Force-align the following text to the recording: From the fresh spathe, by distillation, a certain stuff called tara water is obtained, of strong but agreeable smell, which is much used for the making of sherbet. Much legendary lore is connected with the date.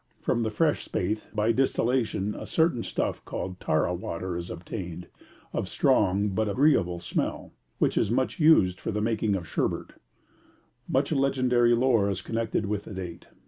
From 0.19 0.41
the 0.41 0.49
fresh 0.49 0.83
spathe, 0.83 1.25
by 1.31 1.51
distillation, 1.51 2.33
a 2.33 2.47
certain 2.47 2.81
stuff 2.81 3.23
called 3.23 3.59
tara 3.59 3.93
water 3.93 4.35
is 4.35 4.49
obtained, 4.49 5.05
of 5.53 5.69
strong 5.69 6.29
but 6.29 6.49
agreeable 6.49 6.97
smell, 6.97 7.53
which 7.77 7.99
is 7.99 8.09
much 8.09 8.39
used 8.39 8.79
for 8.79 8.91
the 8.91 8.99
making 8.99 9.35
of 9.35 9.47
sherbet. 9.47 9.93
Much 10.89 11.11
legendary 11.11 11.75
lore 11.75 12.09
is 12.09 12.23
connected 12.23 12.65
with 12.65 12.85
the 12.85 12.95
date. 12.95 13.27